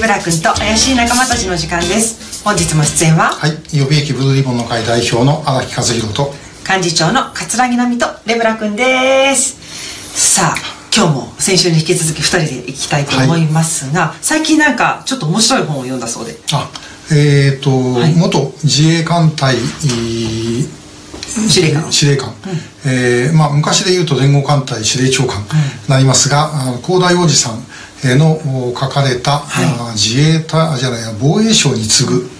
[0.00, 2.42] ブラ君と怪しい仲間たちの時間です。
[2.42, 3.50] 本日も出演ははい。
[3.76, 6.32] 予備役ブルーリボンの会代表の荒木和弘と
[6.66, 9.60] 幹事長の桂木奈美とレブラ君です。
[10.38, 16.34] さあ今日も先週に引き続き2人でいきたいと思いますが、最近なんかちょっと面白い本を読んだそうで。
[16.52, 16.70] あ
[17.12, 18.14] えっ、と、い。
[18.16, 19.56] 元自衛艦隊
[21.48, 21.92] 司令官。
[21.92, 22.34] 司令官、
[22.86, 25.46] えーまあ、昔で言うと連合艦隊司令長官に
[25.88, 27.69] なりますが、あの広大おじさんえー
[28.16, 32.30] のお書かれた、あ自衛隊あじゃないや防衛省に次ぐ、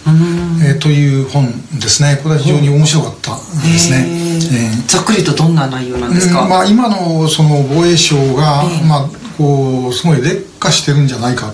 [0.64, 2.18] えーという本ですね。
[2.22, 4.06] これは非常に面白かったですね。
[4.06, 4.86] えー。
[4.86, 6.48] ざっくりとどんな内容なんですか、うん。
[6.48, 8.86] まあ、今のその防衛省が、ええ。
[8.86, 11.52] まあ、こうすごい劣化してるんじゃないか、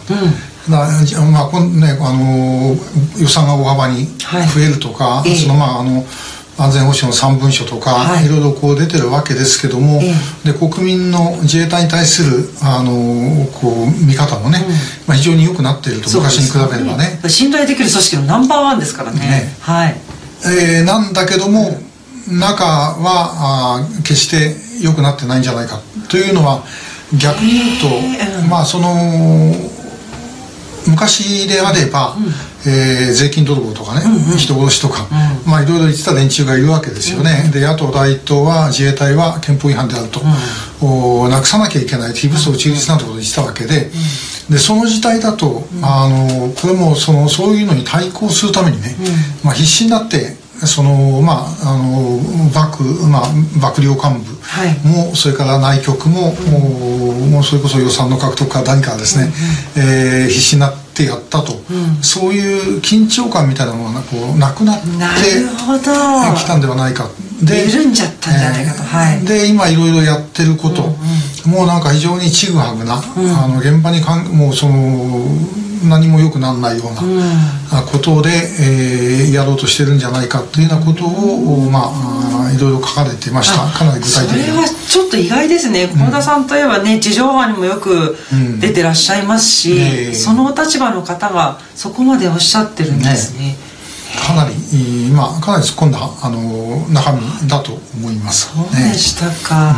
[0.69, 2.77] だじゃまあこんね、あの
[3.19, 4.49] 予算が大幅にはい。
[4.49, 5.37] 増えるとか、ええ。
[5.37, 6.05] そのまああの
[6.59, 8.25] 安全保障の三文書とか、はい。
[8.25, 14.65] い、ろいろこう出てるわけですけども、えで国民の自衛隊に対するあのこう見方もね、
[15.07, 17.21] まあ、非常に良くなっていると昔に比べればね。
[17.29, 19.21] 信頼できる組織のナンバーワンですからね。
[19.21, 19.57] ね。
[19.61, 19.97] はい。
[20.45, 21.79] えーなんだけども
[22.29, 25.81] 中はあー決して良くなってないんじゃないか。
[26.09, 26.63] というのは
[27.19, 28.49] 逆に言うと、へーうん。
[28.49, 28.95] まあその
[30.87, 32.17] 昔であれば、
[32.67, 34.05] えー税金泥棒とかね、
[34.37, 35.09] 人殺しとか、
[35.47, 40.21] まあいろいろ言ってた連中がいるわけですよね、で野党第一党は自衛隊は憲法違反であると、
[40.85, 42.13] おなくさなきゃいけない。
[42.13, 43.91] 非武装中立なんてことを言ってたわけで、
[44.51, 48.97] でその時代だと、あのこれもそのそういうのに対抗するためにね、
[49.43, 52.19] まあ、必死になってそのまああの
[52.55, 53.29] 幕,、まあ、
[53.61, 54.79] 幕僚幹部はい。
[54.87, 59.33] も、それから内局も、もうもうそれこそ予算の獲得から何からですね、
[59.77, 61.53] えー必死になってやったと、
[62.01, 64.87] そういう緊張感みたいなものがこうなくなって
[66.37, 67.09] きたんではないか。
[67.43, 68.83] 緩んじゃったんじゃないかと。
[68.83, 69.25] はい。
[69.27, 70.83] で今いろいろやってること、
[71.47, 75.27] もうなんか非常にちぐはぐな、あの現場にかんもうその
[75.85, 77.01] 何も良くならないような、
[77.79, 83.67] あことで、えーやろうとしてるんじゃないかっていうようなことを、まああいろいろ書かれていました。
[83.79, 85.89] かなり具体的にそれはちょっと意外ですね。
[85.89, 88.61] 幸田さんといえばね地上波にもよくうん。
[88.61, 90.15] 出てらっしゃいますし、ええ。
[90.15, 93.57] そのお立場の方がそこまでおっしゃってるんですね。
[94.27, 98.51] かなり、いいまあ、かなり突っ込んだあの中身だと思います。
[98.55, 99.75] そうでしたか、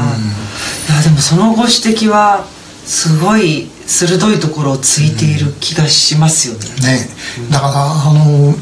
[0.88, 2.44] いやでもそのご指摘は
[2.88, 7.08] すごい鋭いところをついている気がしますよね、ね。
[7.52, 8.54] だからあの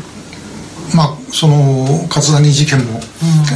[0.95, 3.01] まあその葛谷事件も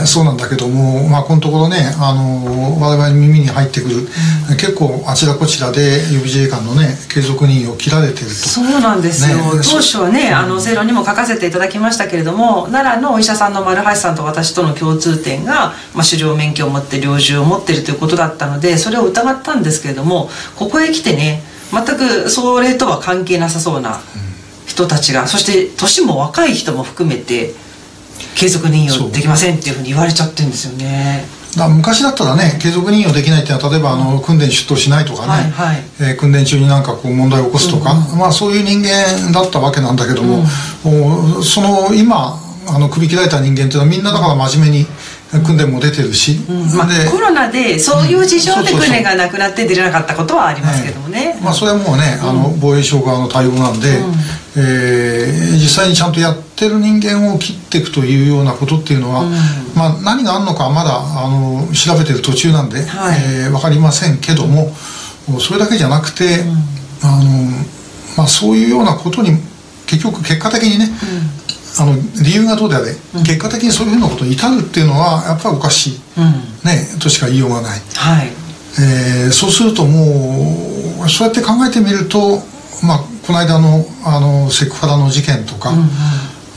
[0.06, 4.08] そうなんだけども、まあ、このところねあの我々耳に入ってくる、
[4.56, 8.32] 結構あちらこちらで予備自衛官のね継続任用を切られてると。
[8.32, 9.42] そうなんですよ、ね。
[9.62, 21.42] 当初はね、あの正論にも書かせていただきましたけれども奈良のお医者さんの丸橋さんと私との共通点が、まあ、狩猟免許を持って猟銃を持っているということだったのでそれを疑ったんですけれどもここへ来てね
[21.72, 24.00] 全くそれとは関係なさそうな
[24.70, 27.52] 人たちが、そして年も若い人も含めて
[28.36, 31.24] 継続任用できませんっていうふうに言われちゃってるんですよね。
[31.56, 35.76] だ昔だったらね継続任用できないっていうのは例えばあの訓練に出頭しないとかね、はいはい。
[36.00, 40.44] えー訓練中になんかこう問題を起こすとか、まあそういう人間だったわけなんだけども、
[40.84, 42.38] おその今
[42.68, 44.86] あの首切られた人間っていうのはみんなだから真面目に
[45.44, 46.38] 訓練も出てるし、
[46.76, 54.02] まあで、コロナでそういう事情で訓練がなくなって出れなかったことはありますけどもね、まあ、それはもうね、あの防衛省側の対応なんで、
[54.56, 59.24] えー実際にちゃんとやってる人間を切っていくというようなことっていうのは、
[59.76, 63.20] まあ、何があるのかはまだあの調べてる途中なんで、はい。
[63.44, 64.72] えー分かりませんけども
[65.40, 66.44] それだけじゃなくて、
[67.02, 67.50] あの
[68.16, 69.30] まあ、そういうようなことに
[69.86, 70.88] 結局結果的にね、
[71.78, 72.94] あの理由がどうであれ、
[73.24, 76.00] 結果的にそういうふうなことに至るっていうのはやっぱりおかしい、
[76.66, 77.80] ね、としか言いようがない。
[77.94, 78.32] はい。
[78.80, 82.38] えーそうするともうそうやって考えてみると、
[82.82, 85.70] まあ、この間のあのセクハラの事件とか、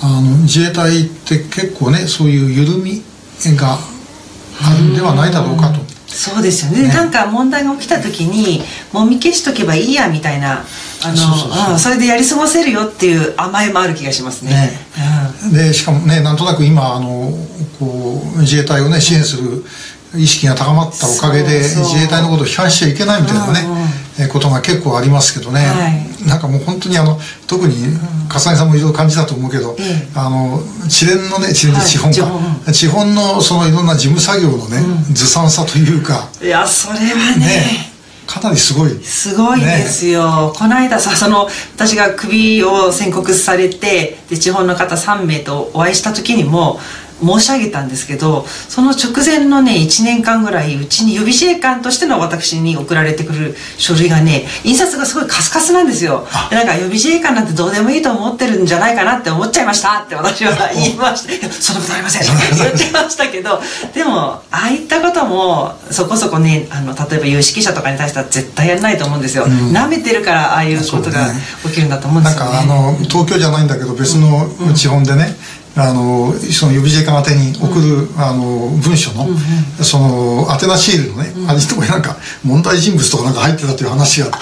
[0.01, 3.03] あの自衛隊って結構ねそういう緩み
[3.55, 3.77] が
[4.59, 5.81] あるんではないだろうかと。
[6.07, 6.87] そうですよね。
[6.87, 6.89] ね。
[6.91, 10.63] なんか問題が起きた時にもみ消しとけばいいやみたいな
[11.03, 14.71] あのそれでやり過ごせるよっていう甘えもある気がしますね。
[15.51, 15.67] ね。
[15.67, 17.29] でしかもねなんとなく今あの
[17.77, 19.63] こう自衛隊をね支援する
[20.15, 24.25] 意識が高まったおかげで自衛隊のことを批判しちゃいけないみたいなね、うんうん。
[24.25, 27.75] えことが結構ありますけどね、はいなんかもう本当にあの特に
[28.29, 30.07] 笠井さんもいろいろ感じたと思うけど、ええ。
[30.15, 32.73] あの地連のね地連地本か、地本。
[32.73, 34.81] 地本のそのいろんな事務作業のね、
[35.11, 36.29] ずさんさというか。
[36.41, 37.93] いやそれはねね
[38.25, 38.91] かなりすごい。
[39.03, 46.79] すごいですよ、この間さその私が首を宣告されてでで地方の方3名とお会いした時にも
[47.21, 56.25] 申し上げたんですけどその直前のね1年間ぐらいうちに予備自衛官としての私に送られてくる書類がね印刷がすごいカスカスなんですよ。
[56.49, 61.49] でなんか予備自衛官なんてどうでもいいと思ってるんじゃないかなって思っちゃいましたって私は言いました。
[61.51, 62.23] そんなことありません。
[62.23, 63.61] 言っちゃいましたけど
[63.93, 71.27] でもああいったこともそこそこねあの例えば有識者とかに対しては絶対やらないと思うんですよ、な、うん、めてるからああいうことが
[71.63, 79.37] 起きるんだと思うんですよ、ね、なんかあの東京じゃないんだけど別の地方でね、うんあのその予備自衛官宛に送る、うん、あの文書の、うんうん、
[79.83, 84.31] その宛名シールのね、うん、あれとこになんか問題人物とかなんか入ってたという話が。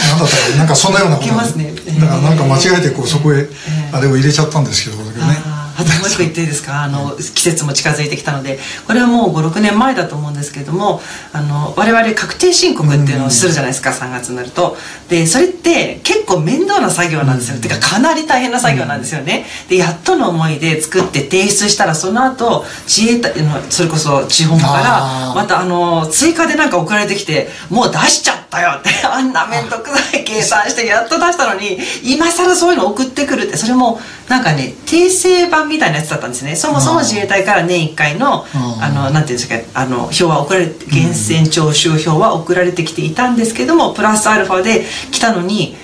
[0.00, 3.46] なんだったかなんかそんなようなことだからなんか間違えてこうそこへ
[3.92, 5.49] あれを入れちゃったんですけど、だけどね。
[5.80, 6.82] あともう一個言っていいですか？
[6.82, 11.00] あの季節も近づいてきたのでこれはもう56年前だと思うんですけれども
[11.32, 14.76] あの我々確定申告っていうのをするじゃないですか、3月になると。
[15.08, 19.46] でそれって結構面倒な作業なんですよ、うん、てかかなり大変な作業なんですよね。
[19.68, 36.56] でやっとの思いで作って提出したらその後自衛隊のそれこそ地方からまたあの追加でなんか送られてきてもう出しちゃったよって あんな面倒くさい計算してやっと出したのに今更そういうの送ってくるってそれもなんかね訂正版みたいなやつだったんですね。
[36.56, 38.46] そもそも自衛隊から年1回の
[38.80, 45.76] あのなんていうんですかあの表は送られて源泉徴収票は送られてきていたんですけどもプラスアルファで来たのに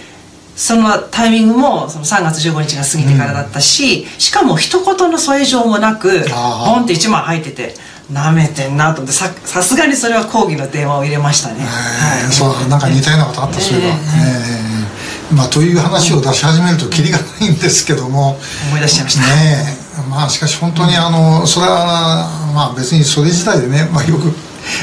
[0.57, 7.75] そのタイミングもその3月15日が過ぎてからだったし、うん、しかも一言の添え状もなくボンって1枚入ってて
[8.13, 18.39] なめてんなと思ってささすがにそれは抗議の電話を入れましたね、はい、そうなんか似たようなことあった、そういえば、えー、まあ、という話を出し始めるときりがないんですけども。
[18.69, 19.27] 思い出しちゃいました。
[19.27, 24.31] ねまあしかし本当にあのそれはまあ別にそれ自体でね、まあ、よく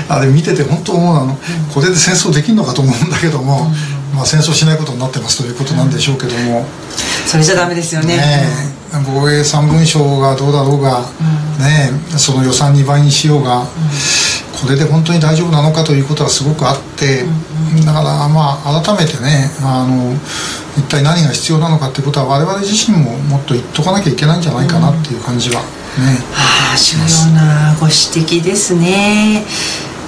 [0.09, 1.37] あれ見てて本当思うの、
[1.73, 3.69] これで戦争できるのかと思うんだけども、
[4.15, 6.65] まあ、戦争しないことになってますということなんでしょうけども、
[7.25, 8.17] それじゃダメですよね。
[8.17, 8.73] ね
[9.05, 11.01] 防衛三文書がどうだろうが、
[11.59, 13.65] ねその予算2倍にしようが、
[14.61, 17.25] これで本当に大丈夫なのかということはすごくあって、
[17.85, 20.13] だからまあ改めてねあの
[20.77, 29.43] 一体何が必要なのかっていうことは我々自身ももっと言っとかなきゃいけないんじゃないかなっていう感じはね、はあ重要なご指摘ですね。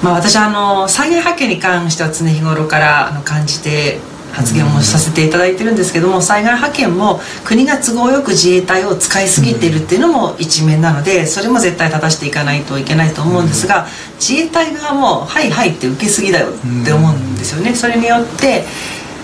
[0.04, 4.00] まあ、私あの災害派遣に関しては常日頃からあの感じて
[4.36, 13.88] 発言もさせていただいてるんですけども災害派遣も国が都合よく自衛隊を使いすぎているっていうのも一面なのでそれも絶対正していかないといけないと思うんですが
[14.20, 17.74] 自衛隊側も「はいはい」って受けすぎだよって思うんですよね。
[17.74, 18.66] それによって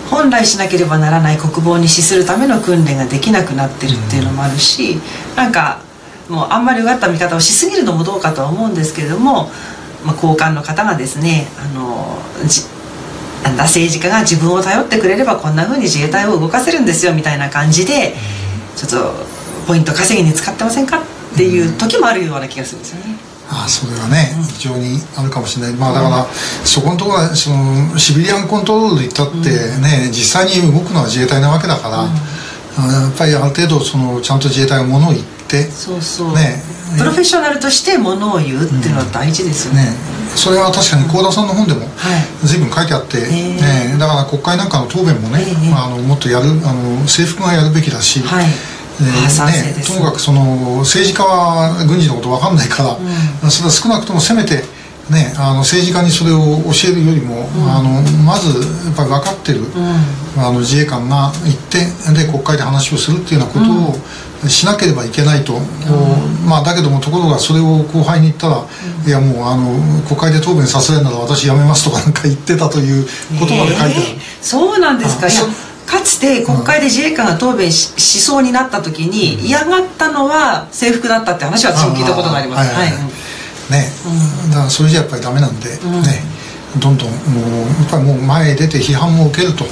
[0.10, 5.00] 本来しなければならない国防に資するための訓練ができなくなってるっていうのもあるし
[5.36, 5.80] なんか
[6.30, 9.50] もうあんまりうがった見方をしすぎるのもどうかとは思うんですけれども、
[10.06, 12.18] まあ、高官の方がですねあの
[13.44, 18.14] なんだ政治家が自分を頼ってくれればこんなふうに自衛隊を動かせるんですよみたいな感じで
[18.76, 19.14] ちょっと
[19.68, 23.32] ポイント稼ぎに使ってませんかっていう時もあるような気がするんですよね。
[23.54, 26.26] あそれはね、非常にあるかもしれない、まあ、だから、
[26.64, 29.50] そこのところはそのシビリアンコントロールで言ったって
[29.82, 36.64] ね、実際に動くのは自衛隊なわけだから、やっぱりある程度そのちゃんと自衛隊がものを言ってそうそう、ね、
[36.98, 39.92] プロフェッショナルとしてものを言うっていうのは大事ですよね,、ね。
[40.36, 41.88] それは確かに幸田さんの本でも
[42.44, 48.46] 随分書いてあって、はいね、だから国会なんかの答弁もね、まあ、あのもっとやるあの制服がやるべきだし、はい。
[49.02, 52.98] えーね、ともかくその政治家は軍事のこと分かんないから、
[53.44, 54.62] うん、それは少なくともせめて、
[55.10, 58.54] ね、あの政治家にそれを教えるよりも、うん、あのまず
[58.86, 61.82] やっぱり分かってる、うん、あの自衛官が行って
[62.14, 63.96] で国会で話をするっていうようなことを、
[64.48, 65.60] しなければいけないと、
[66.48, 68.66] まあ、だけどもところがそれを後輩に言ったら、
[69.06, 75.28] いやもうあの国会で答弁させるなら私辞めますとかなんか言ってたという言葉で書いてある、えー、そうなんですか。
[75.86, 82.74] かつて国会で自衛官が答弁し,、しそうになった時に嫌がったのは制服だったって話は私も聞いたことがあります。
[82.74, 82.92] はい、
[83.72, 83.92] ね、
[84.50, 86.42] だからそれじゃやっぱりダメなんで、ね。
[86.80, 89.66] どんどんもうやっぱりもう前へ出て批判も受けると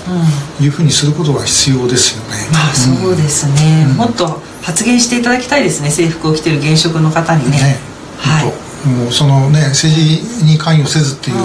[0.62, 2.48] いうふうにすることが必要ですよね。
[2.52, 5.90] まあそうですね、もっと発言していただきたいですね。
[5.90, 7.58] 制服を着てる現職の方にね。
[7.58, 7.80] ね。
[8.20, 8.70] はい。
[8.88, 11.36] もうそのね政治に関与せずっていう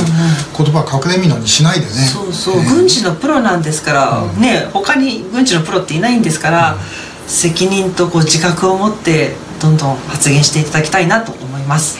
[0.56, 6.78] 言葉は隠れみのにしないでね、そうそう、えー、軍事のプロなんですから、うん、ね他に軍事のプロっていないんですから、うん、
[7.26, 11.98] 責任とこう自覚を持ってどんどん発言していただきたいなと思います。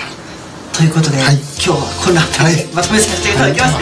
[0.73, 3.81] ということで、はい、今日はこんな辺りでまとめさせていただきます、は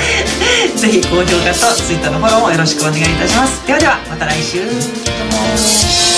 [0.75, 3.67] い、ぜひ高評価と Twitter のフォローもよろしくお願いいたします。
[3.67, 4.61] ではではまた来週。
[4.61, 6.12] どうも